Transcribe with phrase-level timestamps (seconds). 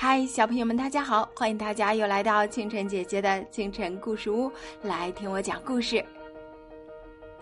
[0.00, 1.28] 嗨，小朋友们，大家好！
[1.34, 4.48] 欢迎大家又来到清晨姐姐的清晨故事屋，
[4.82, 6.04] 来听我讲故事。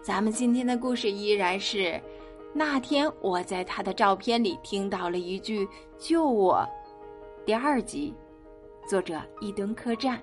[0.00, 2.00] 咱们今天的故事依然是
[2.54, 5.68] 那天我在他的照片里听到了一句
[6.00, 6.66] “救我”。
[7.44, 8.14] 第二集，
[8.88, 10.18] 作者一吨客栈。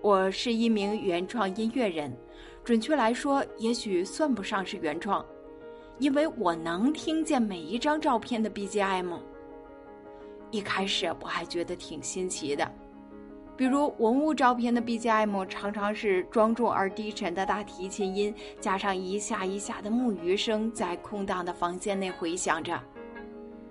[0.00, 2.16] 我是一名原创音乐人，
[2.62, 5.26] 准确来说，也许算不上是原创。
[6.02, 9.20] 因为我能听见每一张照片的 BGM。
[10.50, 12.68] 一开始我还觉得挺新奇的，
[13.56, 22.82] 比如文物照片的 BGM 常常是庄重而低沉的大提琴音，加上一下一下的木鱼声，在空荡的房间内回响着。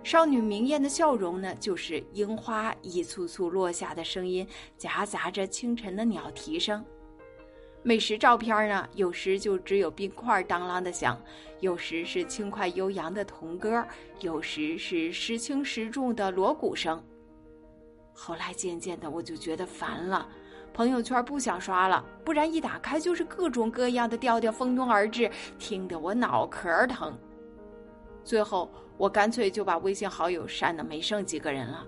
[0.02, 6.81] 少女明艳的笑容呢，就是樱花一簇簇落下的声音，夹杂着清晨的鸟啼声。
[7.84, 11.20] 美食照片呢，有时就只有冰块当啷的响，
[11.62, 13.84] 有时是轻快悠扬的童歌，
[14.20, 17.03] 有时是时轻时重的锣鼓声。
[18.13, 20.30] 后来渐渐的，我就觉得烦了，
[20.72, 27.17] 朋友圈不想刷了，不然一打开就是各种各样的调调蜂拥而至，听得我脑壳疼。
[28.23, 31.83] 最后，我干脆就把微信好友删的没剩几个人了。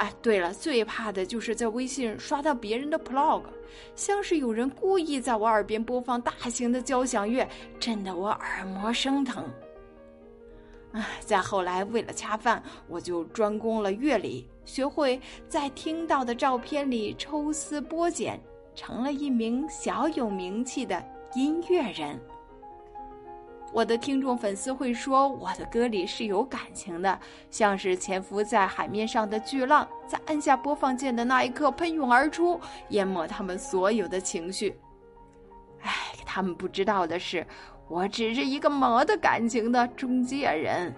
[0.00, 3.42] 哎，对了，最怕的就是在微信刷到别人的 blog，
[3.94, 7.46] 像是有人故意在我耳边播放大型的交响乐，
[7.78, 9.44] 震得我耳膜生疼。
[10.92, 18.40] 哎，再后来为了恰饭，我就专攻了乐理，学会在听到的照片里抽丝剥茧，
[18.74, 22.18] 成了一名小有名气的音乐人。
[23.72, 27.18] 我的听众粉丝会说，我的歌里是有感情的，
[27.50, 34.76] 像是潜伏在海面上的巨浪，在按下播放键的那一刻喷涌而出，淹没他们所有的情绪。
[35.82, 35.90] 哎，
[36.26, 37.46] 他们不知道的是，
[37.88, 40.92] 我只是一个没得感情的中介人。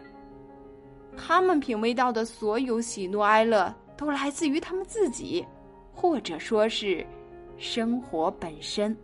[1.14, 5.46] 他们品味到的所有喜怒哀乐，都来自于他们自己，
[5.94, 7.06] 或者说是
[7.58, 8.96] 生活本身。